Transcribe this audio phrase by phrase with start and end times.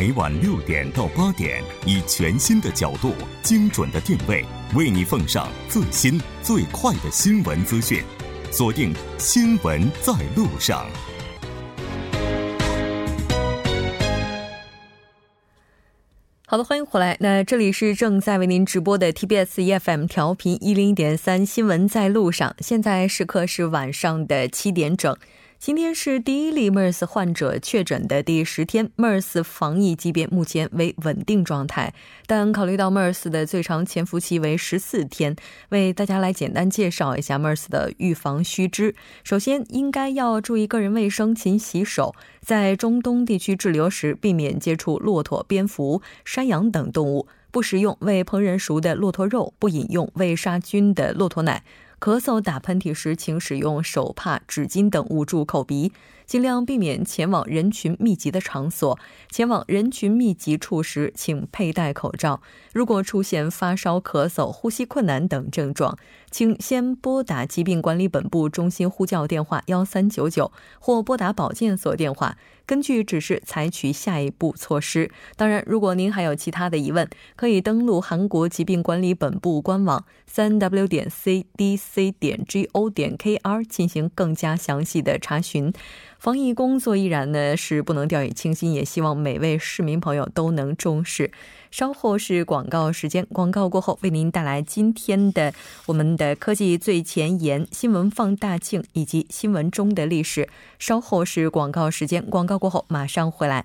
[0.00, 3.12] 每晚六点到八点，以全新的角度、
[3.42, 4.42] 精准的定位，
[4.74, 8.02] 为你奉上最新最快的新闻资讯。
[8.50, 10.86] 锁定《新闻在路上》。
[16.46, 17.18] 好的，欢迎回来。
[17.20, 25.14] 那这里是正在为您直播的 TBS EFM 调频一零一点三《新闻在路上》，现在时刻是晚上的七点整。
[25.60, 31.92] 今天是第一例 MERS 患者确诊的第十天，MERS 防疫级别目前为稳定状态，
[32.26, 35.36] 但考虑到 MERS 的最长潜伏期为十四天，
[35.68, 38.94] 为大家来简单介绍一下 MERS 的预防须知。
[39.22, 42.14] 首先，应该要注意个人卫生，勤洗手。
[42.40, 51.62] 在中东地区滞留时，避免接触骆驼、蝙蝠、山羊等动物，不食用未烹饪熟的骆驼肉，不饮用未杀菌的骆驼奶。
[52.00, 55.92] 咳嗽、打喷嚏时，请使用手帕、纸巾等捂住口鼻，
[56.30, 58.96] 尽量避免前往人群密集的场所。
[59.32, 62.40] 前往人群密集处时，请佩戴口罩。
[62.72, 65.98] 如果出现发烧、咳嗽、呼吸困难等症状，
[66.30, 72.38] 请先拨打疾病管理本部中心呼叫电话幺三九九，或拨打保健所电话。
[72.64, 75.10] 根据指示采取下一步措施。
[75.34, 85.72] 当然，如果您还有其他的疑问，可以登录韩国疾病管理本部官网三 w 点 cdc 点 go 点 kr 进行更加详细的查询。
[86.20, 91.32] 防疫工作依然呢是不能掉以轻心，也希望每位市民朋友都能重视。
[91.70, 95.54] 稍后是广告时间，广告过后为您带来今天的
[95.86, 100.46] 我们的科技最前沿新闻放大镜以及新闻中的历史。
[100.78, 103.64] 稍后是广告时间，广告过后马上回来。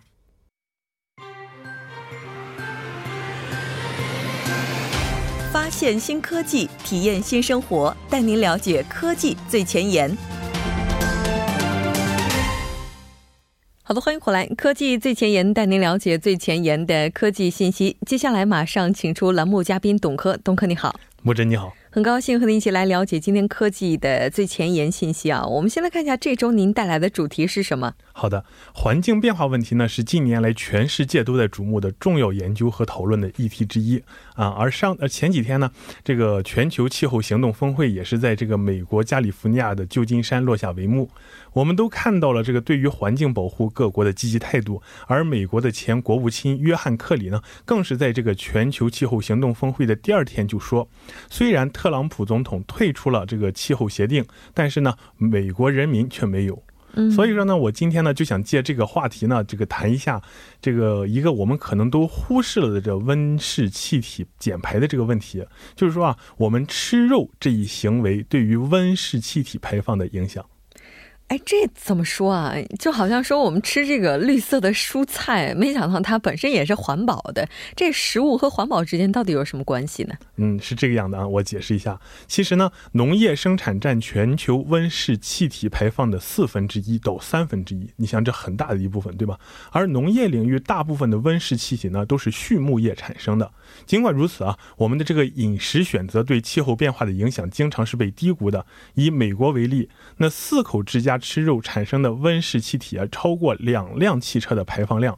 [5.51, 10.15] 发现新科技，体验新生活，带您了解科技最前沿。
[13.87, 14.47] 好的，欢迎回来！
[14.57, 17.95] 科技最前沿带您了解最前沿的科技信息。
[18.03, 21.71] 接下来马上请出栏目嘉宾董科，董科你好，木真你好。
[21.95, 25.45] 很高兴和您一起来了解今天科技的最前沿信息啊！
[25.45, 27.93] 我们先来看一下这周您带来的主题是什么？
[28.11, 34.49] 好的，环境变化问题呢是近年来全世界都在瞩目的重要研究和讨论的议题之一啊。
[34.49, 35.71] 而上呃前几天呢，
[36.03, 41.09] 这个全球气候行动峰会也是在这个美国加利福尼亚的旧金山落下帷幕。
[41.53, 50.89] 我们都看到了这个对于环境保护各国的积极态度，而美国的前国务卿约翰克里呢，更是在这个全球气候行动峰会的第二天就说，
[51.29, 56.63] 虽然特朗普总统退出了这个气候协定，但是呢，美国人民却没有。
[57.13, 60.21] 所以说呢，我今天呢就想借这个话题呢，这个谈一下
[60.61, 70.45] 这个一个我们可能都忽视了的这温室气体减排的这个问题，就是说啊，我们吃肉这一行为对于温室气体排放的影响。
[71.27, 72.53] 哎，这怎么说啊？
[72.77, 77.49] 就好像说我们吃这个绿色的蔬菜，没想到它本身也是环保的。
[77.75, 80.13] 这食物和环保之间到底有什么关系呢？
[80.35, 81.27] 嗯，是这个样的啊。
[81.27, 87.89] 我解释一下，其实呢，农业生产占全球温室气体排放的四分之一到三分之一。
[87.95, 89.39] 你想，这很大的一部分，对吧？
[89.71, 93.51] 而农业领域大部分的温室气体呢，都是畜牧业产生的。
[93.87, 98.63] 尽管如此啊，我们的这个饮食选择对气候变化的影响经常是被低估的。
[98.93, 101.14] 以美国为例，那四口之家。
[101.17, 105.17] 吃肉产生的温室气体啊，超过两辆汽车的排放量。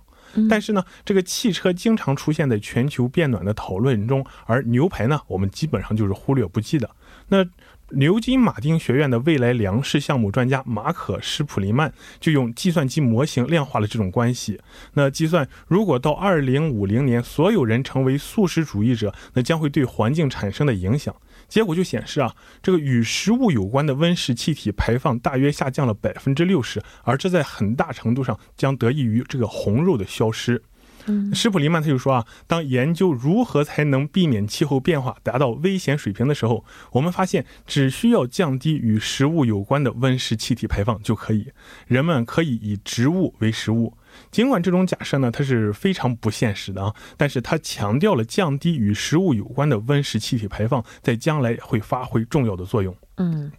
[0.50, 6.90] 但是呢，这个汽车经常出现在全球变暖的讨论中，而牛排呢，我们基本上就是忽略不计的。
[7.30, 7.46] 那
[7.92, 14.60] 牛津马丁学院的未来粮食项目专家马可施普林曼就用计算机模型量化了这种关系。
[14.94, 21.16] 那计算，如果到二零五零年所有人成为素食主义者，那将会对环境产生的影响。
[21.48, 30.62] 结果就显示啊，这个与食物有关的温室气体排放大约下降了百分之六十，而这在很大程度上将得益于这个红肉的消失。
[31.10, 41.48] 嗯施普林曼他就说啊，当研究如何才能避免气候变化达到危险水平的时候，我们发现只需要降低与食物有关的温室气体排放就可以。
[41.88, 43.97] 人们可以以植物为食物。
[44.32, 52.96] 尽管这种假设呢，它是非常不现实的啊，但是它强调了降低与食物有关的温室气体排放在将来会发挥重要的作用。
[53.18, 53.52] 嗯，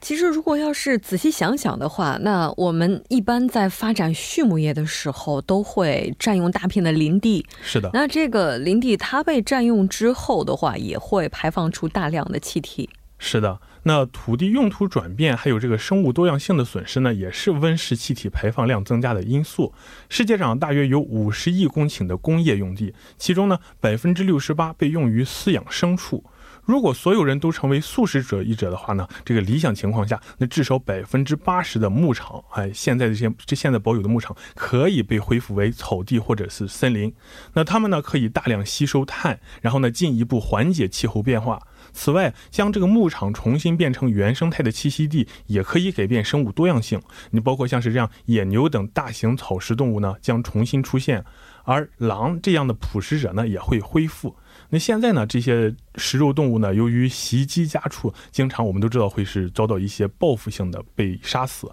[0.00, 7.46] 其实如果要是仔细想想的话，那我们一般在发展畜牧业的时候，都会占用大片的林地。
[7.62, 12.90] 是的，那这个林地它被占用之后的话，也会排放出大量的气体。
[13.18, 13.58] 是的。
[13.88, 19.72] 那土地用途转变，还有这个生物多样性的损失呢，也是温室气体排放量增加的因素。
[20.08, 26.24] 世界上大约有五十亿公顷的工业用地，其中呢，百分之六十八被用于饲养牲畜。
[26.64, 37.14] 如果所有人都成为素食者一者的话呢，这个理想情况下，那至少百分之八十的牧场，哎，现在这些这现在保有的牧场可以被恢复为草地或者是森林。
[37.52, 41.62] 那他们呢可以大量吸收碳，然后呢进一步缓解气候变化。
[41.96, 47.00] 此外，将这个牧场重新变成原生态的栖息地，也可以改变生物多样性。
[47.30, 51.24] 你包括像是这样野牛等大型草食动物呢将重新出现，
[51.64, 54.36] 而狼这样的捕食者呢也会恢复。
[54.68, 61.72] 那现在呢，这些食肉动物呢，由于袭击家畜，经常我们都知道会是遭到一些报复性的被杀死。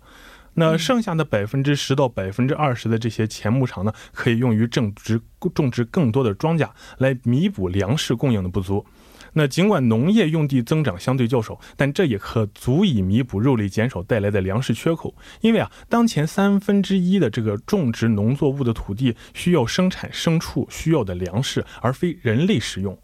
[0.53, 5.19] 那剩下的百分之十到百分之二十的这些前牧场呢，可以用于种植
[5.53, 8.85] 种植更多的庄稼，来弥补粮食供应的不足。
[9.33, 15.13] 那尽管农业用地增长相对较少，但这也可足以弥补肉类减少带来的粮食缺口。
[15.41, 22.97] 因为啊，当前三分之一的这个种植农作物的土地需要生产牲畜需要的粮食，而非人类食用。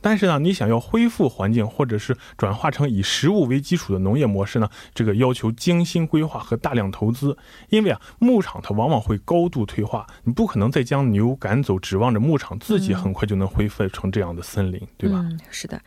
[0.00, 4.68] 但是呢，你想要恢复环境，或者是转化成以食物为基础的农业模式呢？
[4.94, 7.36] 这个要求精心规划和大量投资。
[7.70, 15.18] 因为啊，牧场它往往会高度退化，你不可能再将牛赶走，指望着牧场自己很快就能恢复成这样的森林，对吧？
[15.18, 15.80] 嗯，是的。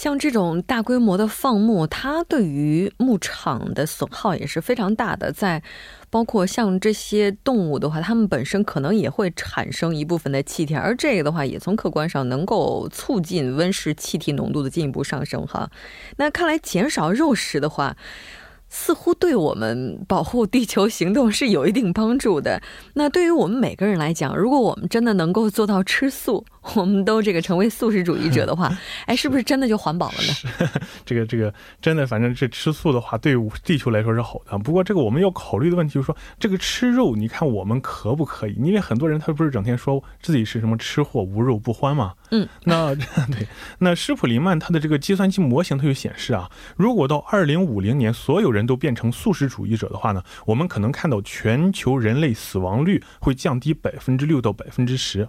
[0.00, 5.30] 像这种大规模的放牧，它对于牧场的损耗也是非常大的。
[5.30, 5.62] 在
[6.08, 15.46] 包括像这些动物的话，它们本身可能也会产生一部分的气体，而这个的话，也从客观上能够促进温室气体浓度的进一步上升。
[15.46, 15.70] 哈，
[16.16, 17.94] 那看来减少肉食的话。
[18.72, 22.62] 似乎对我们保护地球行动是有一定帮助的。
[22.94, 26.46] 那对于我们每个人来讲，如果我们真的能够做到吃素，
[26.76, 28.70] 我们都这个成为素食主义者的话，
[29.06, 30.70] 哎，是不是真的就环保了呢？
[31.06, 33.34] 这个这个真的，反正这吃素的话，对
[33.64, 34.58] 地球来说是好的。
[34.58, 38.54] 不过这个我们要考虑的问题就是说，这个吃肉，你看我们可不可以？
[38.54, 42.12] 因为很多人他不是整天说自己是什么吃货无肉不欢吗？
[42.30, 43.46] 嗯，那对，
[43.78, 55.28] 那施普林曼他的这个计算机模型，它就显示啊，如果到二零五零年所有人都变成素食主义者的话呢，我们可能看到全球人类死亡率会降低百分之六到百分之十。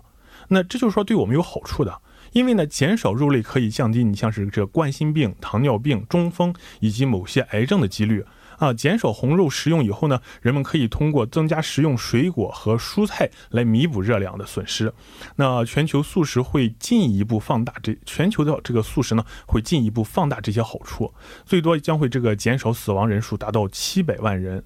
[0.54, 2.02] 那这就是说对我们有好处的，
[2.34, 8.26] 因为呢，减少肉类可以降低你像是这冠心病、糖尿病、中风以及某些癌症的几率。
[8.58, 14.94] 啊，减少红肉食用以后呢，人们可以通过增加食用水果和蔬菜来弥补热量的损失。
[15.38, 21.12] 那全球素食会进一步放大这全球的这个素食呢，会进一步放大这些好处，
[21.44, 24.64] 最多将会这个减少死亡人数达到七百万人。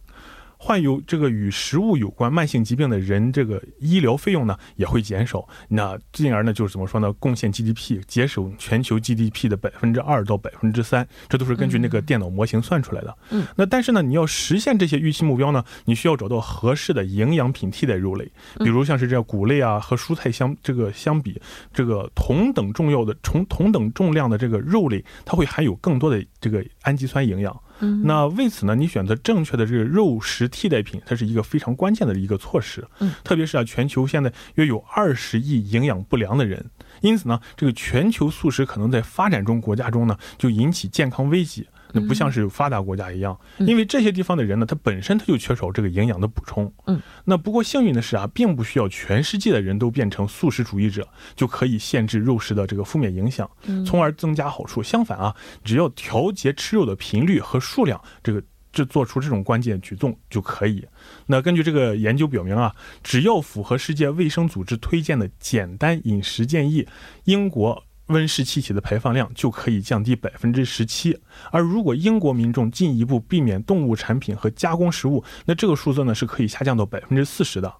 [0.58, 5.48] 患有这个与食物有关慢性疾病的人，这个医疗费用呢也会减少。
[5.70, 7.12] 那进而呢，就是怎么说呢？
[7.14, 13.18] 贡献 GDP，节省全球 GDP 的百分之二到百分之三，这都是根据那个电脑模型算出来的。
[13.32, 21.40] 嗯，那但是呢，你要实现这些预期目标呢，你需要找到合适的营养品替代肉类，比如像是这样谷类啊和蔬菜相这个相比，
[21.74, 27.56] 这个同等重要的同同等重量的这个肉类，它会含有更多的这个氨基酸营养。
[28.04, 32.86] 那为此呢，你选择正确的这个肉食替代品，它是一个非常关键的一个措施。
[33.00, 36.66] 嗯，特别是啊，全球现在约有二十亿营养不良的人，
[37.02, 41.68] 因此呢，这个全球素食可能在发展中国家中呢，就引起健康危机。
[41.92, 46.72] 那不像是发达国家一样，因为这些地方的人呢，他本身他就缺少这个营养的补充。
[46.88, 53.50] 嗯，那不过幸运的是啊，并不需要全世界的人都变成素食主义者，就可以限制肉食的这个负面影响，
[53.86, 54.84] 从而增加好处。
[54.84, 60.86] 相反啊，只要调节吃肉的频率和数量，这个这做出这种关键举动就可以。
[61.28, 66.88] 那根据这个研究表明啊，只要符合世界卫生组织推荐的简单饮食建议，
[67.24, 67.84] 英国。
[68.08, 71.20] 温室气体的排放量就可以降低百分之十七，
[71.52, 77.74] 而如果英国民众进一步避免动物产品和加工食物，那这个数字呢是可以下降到百分之四十的。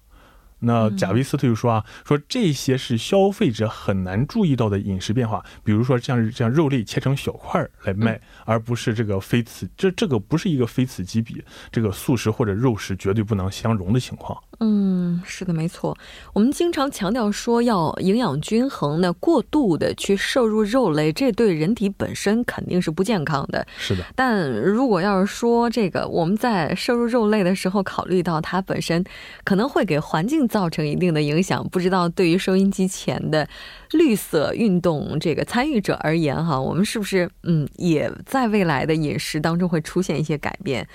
[0.60, 14.36] 那贾维斯特就说啊，说这些是消费者很难注意到的饮食变化，比如说像像肉类切成小块来卖，而不是这个非此这这个不是一个非此即彼，这个素食或者肉食绝对不能相容的情况。
[14.60, 15.96] 嗯，是的，没错。
[16.32, 23.66] 我们经常强调说要营养均衡，那过度的去摄入肉类，这对人体本身肯定是不健康的。
[23.76, 24.02] 是的。
[24.14, 29.04] 但如果要是说这个我们在摄入肉类的时候，考虑到它本身
[29.44, 33.48] 可能会给环境造成一定的影响，不知道对于收音机前的
[33.92, 40.86] 绿色运动这个参与者而言，哈，我们是不是嗯也在未来的饮食当中会出现一些改变？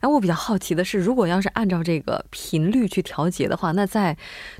[0.00, 4.16] 哎，我比较好奇的是，如果要是按照这个频率去调节的话，那在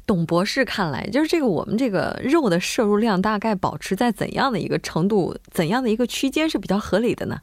[0.07, 7.39] 董博士看来，就是这个我们这个肉的摄入量大概保持在怎样的一个程度、怎样的一个区间是比较合理的呢？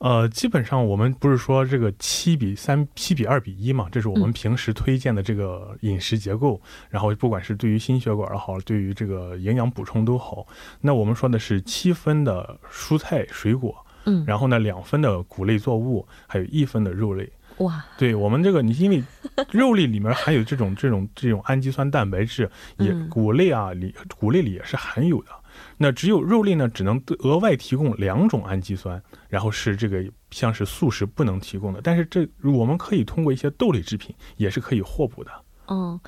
[0.00, 6.58] 呃，基本上我们不是说这个七比三、七比二比一嘛，这是我们平时推荐的这个饮食结构。
[6.88, 10.46] 然后不管是对于心血管也好，对于这个营养补充都好。
[10.80, 13.76] 那我们说的是七分的蔬菜水果，
[14.06, 17.30] 嗯，然后呢两分的谷类作物，还有一分的肉类。
[17.58, 19.04] 哇，对我们这个你因为
[19.52, 25.28] 肉类里面含有这种这种这种氨基酸蛋白质，也谷类啊里谷类里也是含有的。
[25.76, 31.80] 那只有肉类呢，只能额外提供两种氨基酸，然后是这个像是素食不能提供的。
[31.82, 35.30] 但是这我们可以通过一些豆类制品也是可以获补的。
[35.68, 35.98] 嗯。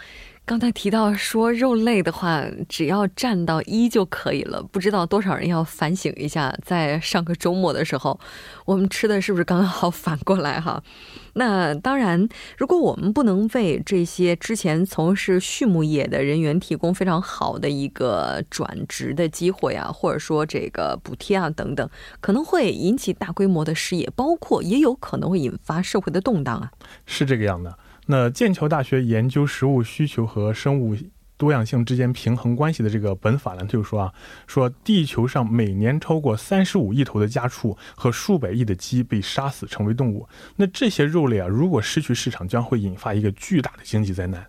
[0.44, 4.60] 刚才提到说肉类的话，只要占到一就可以了。
[4.60, 8.18] 不知道多少人要反省一下，在上个周末的时候，
[8.66, 10.82] 我们吃的是不是刚刚好反过来哈？
[11.34, 21.88] 那当然，如果我们不能为这些之前从事畜牧业的人员提供非常好的一个转职的机会啊，或者说这个补贴啊等等，
[22.20, 26.70] 可能会引起大规模的失业，包括也有可能会引发社会的动荡啊。
[27.06, 27.78] 是这个样的。
[28.06, 30.96] 那剑桥大学研究食物需求和生物
[31.36, 34.12] 多样性之间平衡关系的这个本法兰就说啊，
[34.46, 40.28] 说地球上每年超过三十五亿头的家畜和数百亿的鸡被杀死成为动物。
[40.56, 44.46] 那这些肉类啊，如果失去市场，将会引发一个巨大的经济灾难。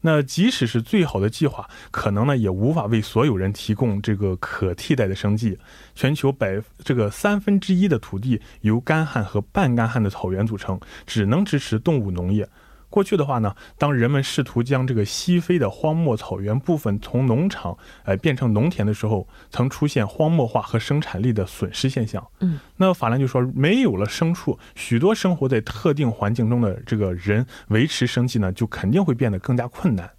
[0.00, 5.58] 那即使是最好的计划，可能呢也无法为所有人提供这个可替代的生计。
[5.96, 12.48] 全球百这个三分之一的土地由干旱和半干旱的草原组成，只能支持动物农业。
[12.90, 22.26] 过去的话呢，当人们试图将这个西非的荒漠草原部分从农场呃变成农田的时候，曾出现荒漠化和生产力的损失现象。
[22.40, 30.10] 嗯，那法兰就说，没有了牲畜，许多生活在特定环境中的这个人维持生计呢，就肯定会变得更加困难。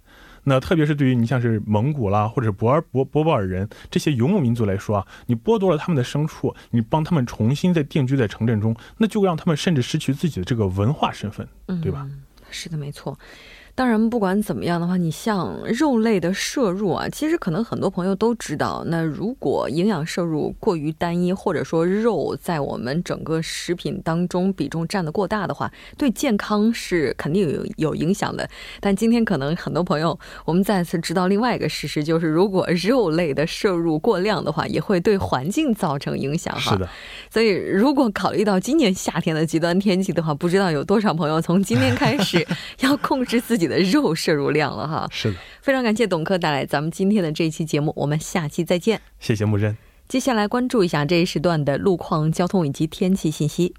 [0.44, 11.46] 那特别是对于你像是蒙古啦，或者博尔博博博尔人这些游牧民族来说啊，你剥夺了他们的牲畜，你帮他们重新再定居在城镇中，那就让他们甚至失去自己的这个文化身份，
[11.82, 12.08] 对吧？
[12.50, 13.18] 是的，没错。
[13.80, 18.84] 当然，不管怎么样的话，你像肉类的摄入啊，其实可能很多朋友都知道。
[18.86, 28.46] 那如果营养摄入过于单一，或者说肉在我们整个食品当中比重占的过大的话，对健康是肯定有有影响的。
[28.80, 36.54] 但今天可能很多朋友，我们再次知道另外一个事实，就是如果肉类的摄入过量的话，也会对环境造成影响。
[36.54, 36.86] 哈，是的。
[37.30, 42.46] 所以，如果考虑到今年夏天的极端天气的话，不知道有多少朋友从今天开始
[42.80, 43.69] 要控制自己。
[43.70, 49.00] 的肉摄入量了哈，是的，非常感谢董科带来咱们今天的这一期节目，我们下期再见。
[49.18, 49.76] 谢谢木真。
[50.08, 53.74] 接下来关注一下这一时段的路况、交通以及天气信息。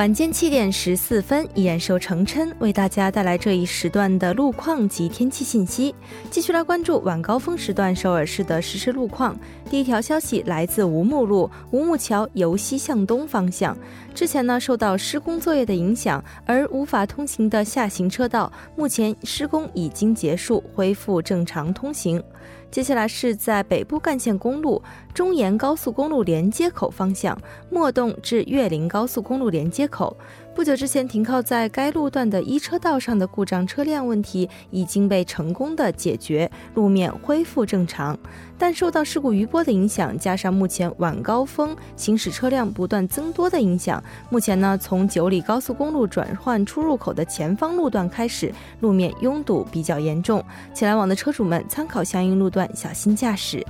[0.00, 5.94] 晚间七点十四分，依然由程琛为大家带来这一时段的路况及天气信息。
[6.30, 9.38] 继续来关注晚高峰时段首尔市的实时路况。
[9.68, 13.76] 第一条消息来自吴木路吴木桥由西向东方向，
[14.14, 22.22] 之前呢受到施工作业的影响而无法通行的下行车道，目前施工已经结束，恢复正常通行。
[22.70, 27.36] 接下来是在北部干线公路中延高速公路连接口方向，
[27.68, 30.16] 莫洞至岳林高速公路连接口。
[30.60, 38.14] 不久之前停靠在该路段的一车道上的故障车辆问题已经被成功的解决，路面恢复正常。
[38.58, 53.66] 但受到事故余波的影响，加上目前晚高峰行驶车辆不断增多的影响，目前呢，从九里高速公路转换出入口的前方路段开始，路面拥堵比较严重，请来往的车主们参考相应路段，小心驾驶。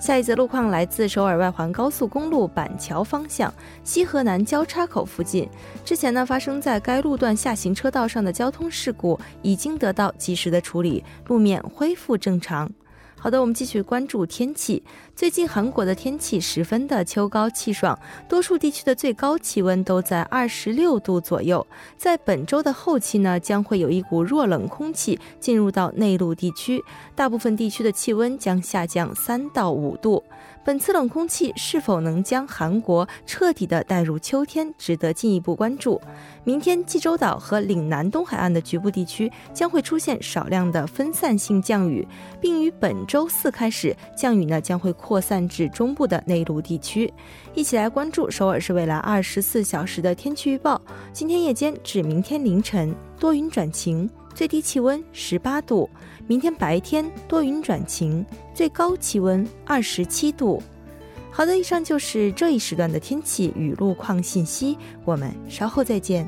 [0.00, 3.52] 下一则路况来自首尔外环高速公路板桥方向
[3.84, 5.46] 西河南交叉口附近，
[5.84, 12.68] 之前呢发生在该路段下行车道上的交通事故已经得到及时的处理，路面恢复正常。
[13.22, 14.82] 好的，我们继续关注天气。
[15.14, 21.66] 最近韩国的天气十分的秋高气爽，多数地区的最高气温都在二十六度左右。
[21.98, 26.82] 在本周的后期呢，将会有一股弱冷空气进入到内陆地区，
[27.14, 30.24] 大部分地区的气温将下降三到五度。
[30.70, 36.00] 本次冷空气是否能将韩国彻底的带入秋天，值得进一步关注。
[36.44, 42.06] 明天济州岛和岭南东海岸的局部地区将会出现少量的分散性降雨，
[42.40, 47.12] 并于本周四开始，降雨呢将会扩散至中部的内陆地区。
[47.52, 50.80] 一起来关注首尔市未来二十四小时的天气预报。
[51.12, 55.90] 今天夜间至明天凌晨多云转晴，最低气温十八度。
[56.30, 60.62] 明天白天多云转晴，最高气温二十七度。
[61.28, 66.24] 好的，以上就是这一时段的天气与路况信息，我们稍后再见。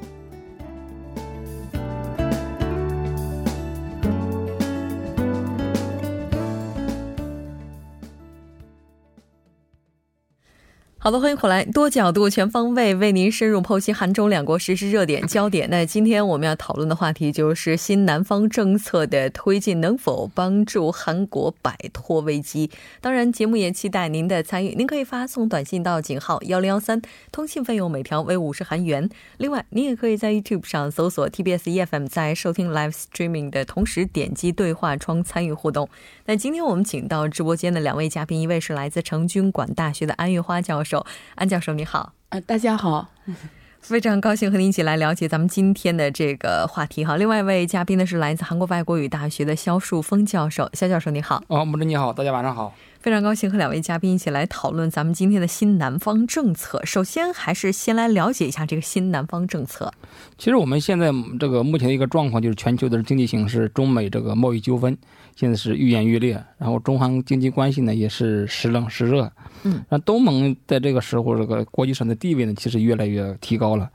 [11.05, 15.69] 好的，欢迎回来，多角度、全方位为您深入剖析韩中两国实时热点焦点。
[15.69, 22.71] 那今天我们要讨论的话题就是新南方政策的推进能否帮助韩国摆脱危机？
[23.01, 24.77] 当然，节目也期待您的参与。
[24.77, 29.11] 您可以发送短信到井号幺零幺三，通信费用每条为五十韩元。
[29.39, 35.89] 另外，您也可以在 YouTube 上搜索 TBS EFM，在收听 Live Streaming 的同时点击对话窗参与互动。
[36.27, 40.92] 那今天我们请到直播间的两位嘉宾，一位是来自成均馆大学的安玉花教授。
[41.37, 43.09] 安教授你好，呃，大家好，
[43.81, 47.17] 非常高兴和您一起来了解咱们今天的这个话题哈。
[47.17, 51.43] 另外一位嘉宾呢是来自韩国外国语大学的肖树峰教授，肖教授你好。
[51.49, 52.73] 哦，穆真你好，大家晚上好。
[53.03, 56.81] 非常高兴和两位嘉宾一起来讨论咱们今天的新南方政策。
[56.85, 59.93] 首先，还是先来了解一下这个新南方政策。
[60.39, 64.97] 其实我们现在这个目前的一个状况就是全球的经济形势，中美这个贸易纠纷
[65.35, 69.29] 现在是愈演愈烈，然后中韩经济关系呢也是时冷时热。
[69.65, 73.91] 嗯，那东盟在这个时候这个国际上的地位呢其实越来越提高了，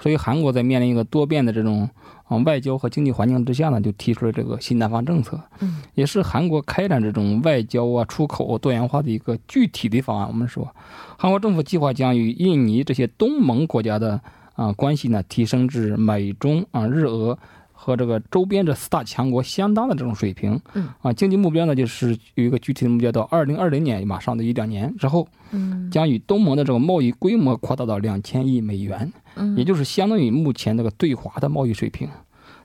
[0.00, 1.88] 所以韩国在面临一个多变的这种。
[2.28, 10.28] 啊，外交和经济环境之下呢，就提出了这个新南方政策，嗯，也是韩国开展这种外交啊、出口多元化的一个具体的方案。
[10.28, 10.68] 我们说，
[11.18, 14.20] 韩国政府计划将与印尼这些东盟国家的
[14.54, 17.38] 啊关系呢，提升至美中啊日俄
[17.80, 20.60] 和这个周边这四大强国相当的这种水平。
[20.74, 29.12] 嗯，啊，经济目标呢，就是有一个具体的目标，到二零二零年，马上的一两年之后，嗯，将与东盟的这个贸易规模扩大到两千亿美元。
[29.56, 32.08] 也就是相当于目前那个对华的贸易水平，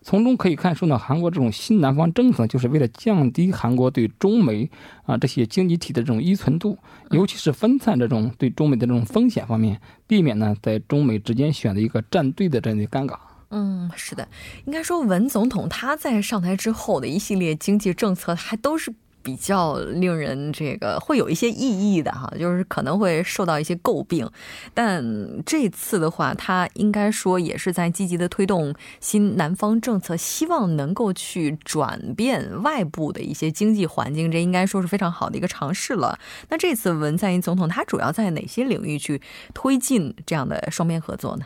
[0.01, 4.67] 从中可以看出呢，韩国这种新南方政策就是为了降低韩国对中美
[5.05, 6.75] 啊这些经济体的这种依存度，
[7.11, 13.13] 尤其是分散这种对中美的这种风险方面，避免呢在中美之间选择一个站队的这样的尴尬。
[13.53, 14.27] 嗯，是的，
[14.65, 18.93] 应该说文总统他在上台之后的一系列经济政策还都是。
[19.25, 24.29] 比较令人这个会有一些异议的哈，就是可能会受到一些诟病，
[24.73, 25.01] 但
[25.45, 36.19] 这次的话，他应该说也是在积极的推动新南方政策，希望能够去转变外部的一些经济环境，这应该说是非常好的一个尝试了。
[36.49, 39.21] 那这次文在寅总统他主要在哪些领域去
[39.53, 41.45] 推进这样的双边合作呢？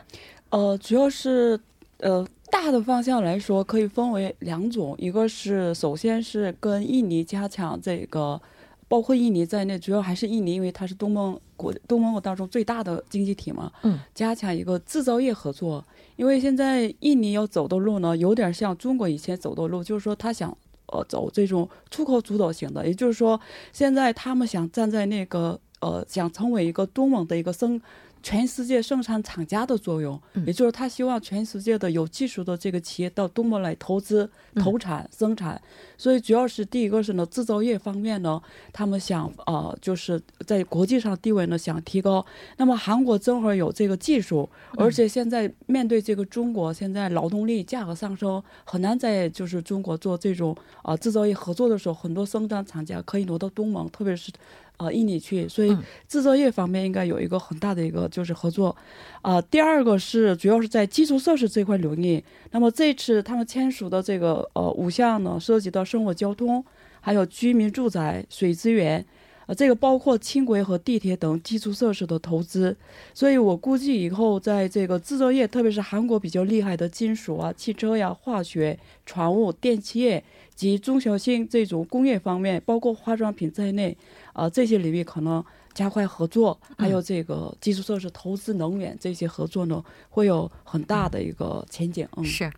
[0.50, 1.60] 呃，主要是
[1.98, 2.26] 呃。
[2.50, 8.40] 大的方向来说，可以分为两种，一个是首先是跟印尼加强这个，
[8.88, 15.84] 包括印尼在内，主要还是印尼，因为它是东盟国东盟国当中最大的经济体嘛，嗯，加强一个制造业合作。
[16.16, 20.48] 因为现在印尼要走的路呢，有点像中国以前走的路，就是说他想
[20.86, 23.38] 呃走这种出口主导型的，也就是说
[23.74, 27.78] 现在他们想站在那个呃想成为一个东盟的一个生。
[28.22, 35.60] 全世界生产厂家的作用，也就是他希望全世界的有技术的这个企业到东盟来投资、投产、生产。
[35.96, 38.40] 所以主要是第一个是呢，制造业方面呢，
[38.72, 42.24] 他们想呃，就是在国际上地位呢想提高。
[42.56, 54.30] 那么韩国正好有这个技术，而且现在面对这个中国，现在劳动力价格上升，很难在就是中国做这种啊制造业合作的时候，很多生产厂家可以挪到东盟，特别是。
[54.78, 55.76] 呃，印尼去，所以
[56.08, 58.74] 制造业方面应该有一个很大的一个就是合作。
[59.22, 62.22] 啊，第二个是主要是在基础设施这块领域。
[62.52, 66.64] 那么这次他们签署的这个呃五项呢，涉及到生活交通，
[67.00, 69.04] 还有居民住宅、水资源，
[69.46, 72.76] 呃，这个包括轻轨和地铁等基础设施的投资。
[73.12, 80.22] 所以我估计以后在这个制造业，特别是韩国比较厉害的金属啊、汽车呀、化学、船务、电器业
[80.58, 83.96] 及中小型这种工业方面，包括化妆品在内。
[84.32, 92.06] 啊，这些领域可能加快合作，还有这个基础设施投资、能源这些合作呢，会有很大的一个前景。
[92.16, 92.52] 嗯，是。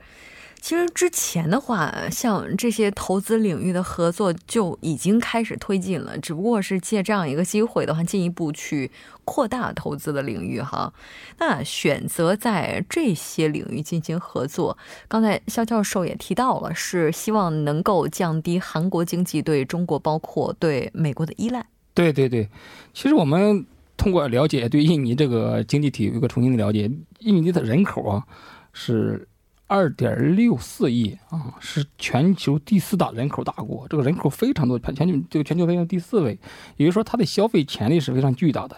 [0.61, 8.91] 其实之前的话，像这些投资领域的合作就已经开始推进了，只不过是借这样一个机会的话，进一步去
[9.25, 10.93] 扩大投资的领域哈。
[11.39, 14.77] 那选择在这些领域进行合作，
[15.09, 21.67] 刚才肖教授也提到了，是希望能够降低韩国经济对中国，包括对美国的依赖。
[21.95, 22.49] 对对对，
[22.93, 23.65] 其实我们
[23.97, 28.23] 通过了解对印尼这个经济体有一个重新的了解，印尼的人口啊
[28.73, 29.27] 是。
[29.71, 36.37] 二点六四亿啊，是全球第四大人口大国，这个人口非常多，全球这个全球排名第四位，
[36.77, 38.77] 也就是说它的消费潜力是非常巨大的。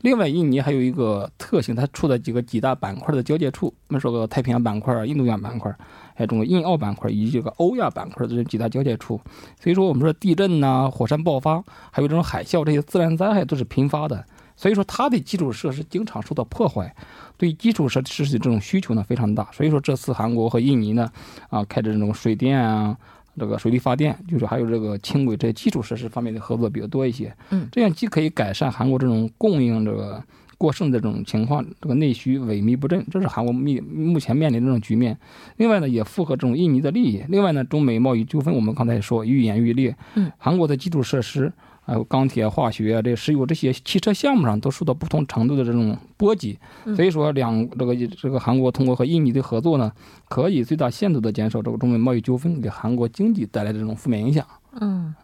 [0.00, 3.66] 另外，印尼还有一个特性，它处在几个几大板块的交界处。
[3.88, 5.70] 我们说个太平洋板块、印度洋板块，
[6.14, 9.20] 还有中国印澳板块以及这个欧亚板块的这几大交界处。
[9.60, 14.24] 所以说，我们说地震呐、火山爆发，还有这种海啸这些自然灾害都是频发的。
[14.60, 16.94] 所以说，它的基础设施经常受到破坏，
[17.38, 19.48] 对基础设施的这种需求呢非常大。
[19.52, 21.10] 所以说，这次韩国和印尼呢，
[21.48, 22.94] 啊，开着这种水电啊。
[23.38, 27.34] 这个水力发电，就是还有这个轻轨这些基础设施方面的合作比较多一些。
[27.50, 30.22] 嗯，这样既可以改善韩国这种供应这个
[30.58, 35.16] 过剩的这种情况，这个内需萎靡不振，这是韩国面目前面临的这种局面。
[35.56, 37.24] 另外呢，也符合这种印尼的利益。
[37.28, 39.96] 另外呢，中美贸易纠纷我们刚才也说愈演愈烈。
[40.16, 41.50] 嗯，韩国的基础设施。
[41.82, 46.58] 还有钢铁、化学、这石油这些汽车项目上都受到不同程度的这种波及，
[46.94, 49.90] 所以说两这个这个韩国通过和印尼的合作呢，
[50.28, 54.46] 可以最大限度的减少这个中美贸易纠纷给韩国经济带来的这种负面影响。
[54.80, 55.14] 嗯，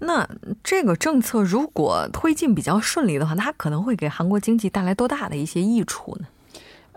[0.00, 0.28] 那
[0.62, 6.26] 这个政策如果推进比较顺利的话，它可能会给韩国经济带来多大的一些益处呢？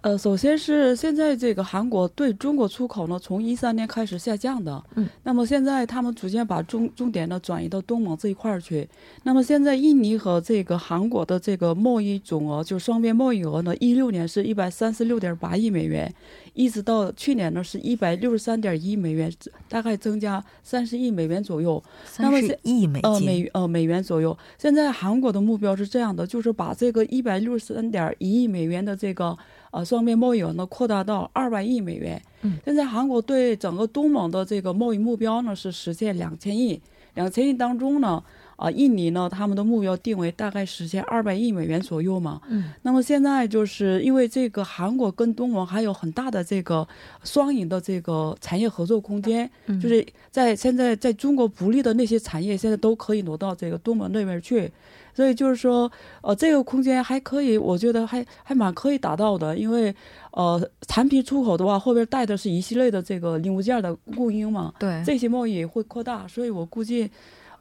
[0.04, 4.84] 呃，首先是现在这个韩国对中国出口呢，从一三年开始下降的。
[4.96, 8.86] 嗯，那么现在他们逐渐把重重点呢转移到东盟这一块儿去。
[9.24, 16.14] 那么现在印尼和这个韩国的这个贸易总额，就双边贸易额呢，一六年是一百三十六点八亿美元，
[16.54, 19.32] 一直到去年呢是一百六十三点一美元，
[19.70, 21.82] 大概增加三十亿美元左右。
[22.04, 24.38] 三十亿美呃美呃美元左右。
[24.58, 29.38] 现在韩国的目标是这样的，就是把这个一百六十三点一亿美元的这个。
[29.74, 32.22] 呃，双边贸易额呢扩大到二万亿美元。
[32.44, 36.80] 嗯，现在韩国对整个东盟的这个贸易目标呢是实现两千亿，
[37.16, 38.24] 两千亿当中呢，
[38.56, 42.40] 啊，印尼呢他们的目标定为大概实现二百亿美元左右嘛。
[42.50, 46.88] 嗯，那么现在就是因为这个韩国跟东盟还有很大的这个
[47.24, 49.50] 双赢的这个产业合作空间，
[49.82, 54.72] 就是在现在在中国不利的那些产业，现在都可以挪到这个东盟那边去。
[55.14, 59.56] 所以就是说，呃，这个空间还可以，我觉得还还蛮可以达到的。
[59.56, 59.94] 因为，
[60.32, 66.28] 呃，产品出口的话，后边带的是一系列的这个零部件的供应嘛，对，这些贸易会扩大。
[66.28, 67.10] 所以我估计，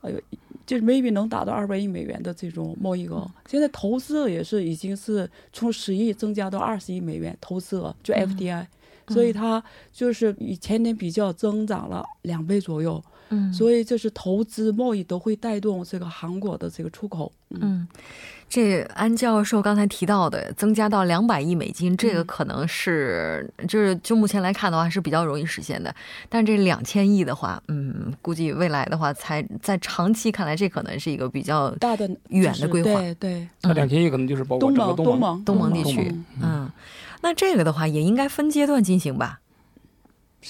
[0.00, 0.10] 呃，
[0.64, 3.30] 就是 maybe 能达到二百亿美元的这种贸易额。
[3.46, 8.64] 现在投资额也是已经是从十亿增加到二十亿美元投资额，就 FDI，
[9.08, 9.62] 所以它
[9.92, 13.02] 就是与前年比较增长了两倍左右。
[13.32, 17.32] 嗯，所以就是投资贸易都会带动这个韩国的这个出口。
[17.48, 17.86] 嗯，
[18.48, 25.94] 这安教授刚才提到的增加到两百亿美金，这个可能是就是就目前来看的话是比较容易实现的。
[26.28, 33.00] 但这两千亿的话，嗯，估计未来的话，才在长期看来，这可能是一个比较大的远的规划。
[33.00, 36.14] 对对，那两千亿可能就是包括东盟东盟东盟地区。
[36.42, 36.70] 嗯，
[37.20, 39.40] 那这个的话也应该分阶段进行吧。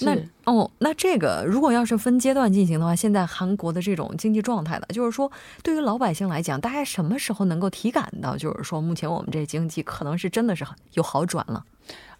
[0.00, 5.31] 那哦，那这个如果要是分阶段进行的话，现在韩国的这种经济状态呢，就是说
[5.62, 11.62] 对于老百姓来讲，大概什么时候能够体感到，就是说目前我们这经济可能是真的是有好转了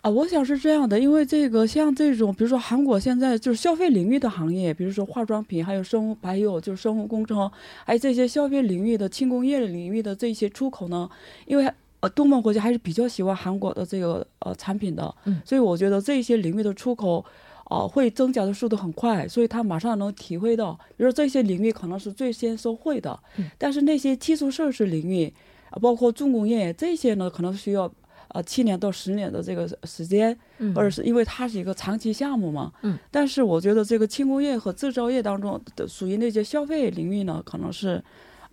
[0.03, 0.11] 啊？
[0.11, 7.51] 我想是这样的，因为这个像这种，比如说韩国现在就是消费领域的行业，比如说化妆品，还有生物，还有就是生物工程，
[7.87, 11.09] 还有这些消费领域的轻工业领域的这些出口呢，
[11.47, 17.25] 因为呃东盟国家还是比较喜欢韩国的这个呃产品的，嗯，所以我觉得这些领域的出口。
[17.73, 23.19] 哦，会增加的速度很快，所以他马上能体会到，比如说这些领域可能是最先受惠的，
[23.57, 25.33] 但是那些基础设施领域，
[25.71, 27.91] 啊，包括重工业这些呢，可能需要
[28.29, 30.39] 呃七年到十年的这个时间，
[30.75, 38.05] 或者是因为它是一个长期项目嘛，嗯，但是我觉得这个轻工业和制造业当中的属于那些消费领域呢，可能是，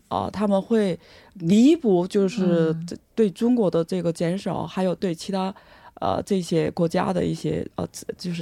[0.08, 0.97] 啊，他们会
[1.34, 2.73] 弥补就是
[3.13, 5.53] 对中国的这个减少，还有对其他
[5.95, 7.86] 呃这些国家的一些呃
[8.17, 8.41] 就是。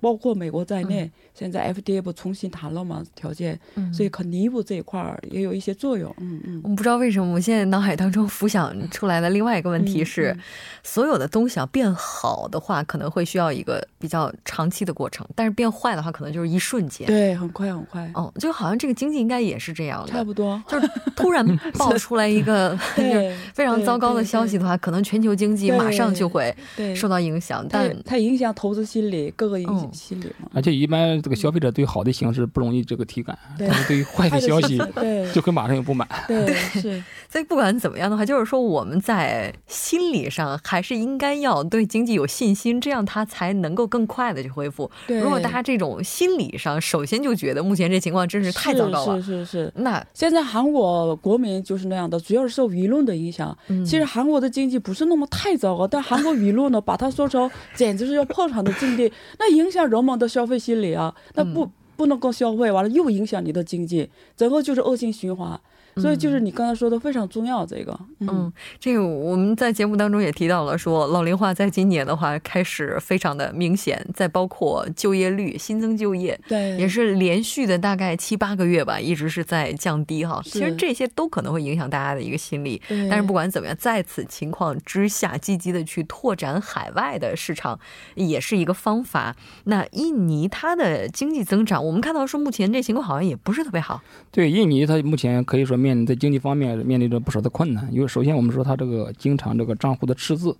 [0.00, 3.56] 包括美国在内，现在 FDA 不重新谈了吗条件，
[3.92, 6.12] 所以可弥补这一块儿也有一些作用。
[6.18, 10.36] 嗯嗯，我们不知道为什么，我现在脑海当中浮想出来的另外一个问题是，
[10.82, 17.06] 所有的东西要变好的话，可能会需要一个比较长期的过程，但是变坏的话，可能就是一瞬间。
[17.06, 18.10] 对，很快很快。
[18.14, 21.46] 哦，就好像这个经济应该也是这样的，差不多，就是突然
[21.78, 22.76] 爆出来一个
[23.54, 26.52] 非常糟糕的消息的话，可能全球经济马上就会
[26.96, 27.64] 受到影响。
[27.70, 29.88] 但它影响投资心理，各个影响。
[29.92, 36.08] 心理嘛，而且一般这个消费者对好的形式不容易这个体感，但是对于坏的消息，对 就会马上有不满。
[36.26, 37.04] 对， 是。
[37.30, 44.90] 所以不管怎么样的话，就是说我们在心理上还是应该要对经济有信心，这样它才能够更快的去恢复。
[45.08, 49.72] 如果大家这种心理上首先就觉得目前这情况真是太糟糕了，是是是。
[49.76, 53.54] 那现在韩国国民就是那样的，主要是受舆论的影响。
[53.84, 65.60] 其实韩国的经济不是那么太糟糕，但韩国舆论呢，把它说成简直是要破产的境地，那影响人们的消费心理啊，那不不能够消费完了又影响你的经济，整个就是恶性循环。
[66.00, 80.40] 所以就是你刚才说的非常重要，这个，嗯，这个我们在节目当中也提到了，说老龄化在今年的话开始非常的明显，再包括就业率、新增就业，对，也是连续的大概七八个月吧，一直是在降低哈。
[80.44, 87.78] 其实这些都可能会影响大家的一个心理，但是不管怎么样，在此情况之下，积极的去拓展海外的市场
[88.14, 89.36] 也是一个方法。
[89.64, 94.00] 那印尼它的经济增长，我们看到说目前这情况好像也不是特别好。
[94.30, 100.56] 对，印尼它目前可以说面临在经济方面面临着不少的困难，因为首先我们说它这个经常这个账户的赤字，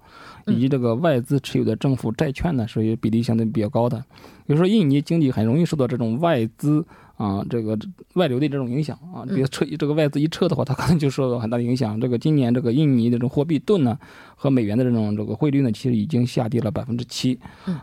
[0.46, 3.98] 以及这个外资持有的政府债券呢，属于比例相对比较高的。
[4.46, 6.84] 比如说印尼经济很容易受到这种外资。
[7.18, 7.76] 啊，这个
[8.14, 12.00] 外流的这种影响啊，比如撤这个外资一撤的话，它可能就受到很大的影响。
[12.00, 13.98] 这个今年这个印尼的这种货币盾呢
[14.36, 17.36] 和美元的这种这个汇率呢，其实已经下跌了百分之七。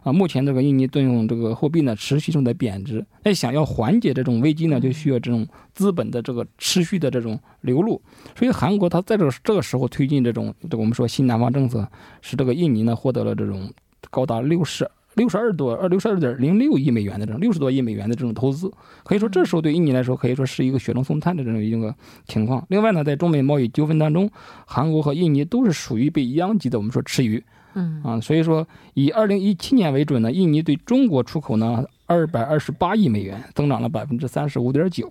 [0.03, 3.05] 啊，目前这个印尼盾用这个货币呢持续正在贬值。
[3.23, 8.01] 那想要缓解这种危机呢，就需要这种资本的这个持续的这种流入。
[8.39, 11.85] 所以韩国它在这个这个时候推进这种这个我们说新南方政策，
[12.21, 13.69] 使这个印尼呢获得了这种
[14.09, 14.89] 高达六十。
[15.15, 18.71] 六十二多二六十二点零六亿美元的这种六十多亿美元的这种投资，
[19.03, 21.93] 可以说这时候对印尼来说可以说是一个雪中送炭的这种一个
[22.27, 22.65] 情况。
[22.69, 24.29] 另外呢，在中美贸易纠纷当中，
[24.65, 35.09] 韩国和印尼都是属于被殃及的，我们说吃鱼，嗯啊，所以说以二零一七年为准呢，印尼对中国出口呢二百二十八亿美元，增长了百分之三十五点九，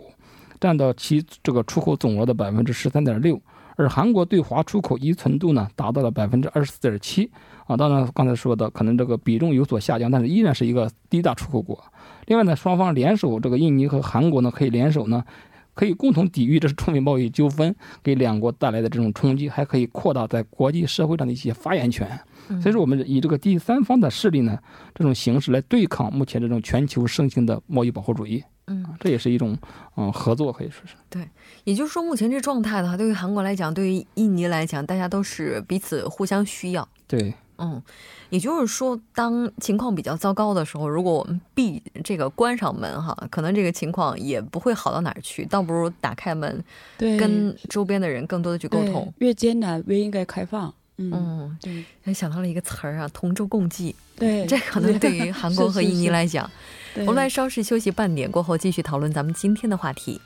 [0.61, 3.41] 占到其这个出口总额的百分之十三点六，
[3.77, 7.31] 而韩国对华出口依存度呢达到了百分之二十四点七。
[7.67, 11.83] 啊，当然刚才说的可能这个比重有所下降，但是依然是一个第一大出口国。
[12.27, 15.25] 另外呢，双方联手，这个印尼和韩国呢可以联手呢，
[15.75, 22.09] 可以共同抵御这是中美贸易纠纷给两国带来的这种冲击，还可以扩大在国际社会上的一些发言权。
[22.61, 24.59] 所以说，我们以这个第三方的势力呢，
[24.95, 28.45] 这种形式来对抗目前这种全球盛行的贸易保护主义。
[28.67, 29.57] 嗯，这也是一种
[29.97, 30.95] 嗯合作，可以说是。
[31.11, 31.27] 对，
[31.65, 36.87] 也就是说，目前这状态的话，对于韩国来讲，对于印尼来讲，大家都是彼此互相需要。
[37.07, 37.33] 对。
[37.65, 37.83] 嗯，
[38.29, 46.63] 也就是说，当情况比较糟糕的时候，如果我们闭这个关上门哈，可能这个情况也不会好到哪儿去，倒不如打开门，
[46.99, 49.13] 对，跟周边的人更多的去沟通。
[49.19, 50.73] 越艰难越应该开放。
[50.97, 51.85] 嗯，对。
[52.03, 53.97] 还想到了一个词儿啊，同舟共济。
[54.15, 56.49] 对， 这可能对于 韩国和印尼来讲，
[56.99, 60.21] 我们来稍事休息半点过后继续讨论咱们今天的话题。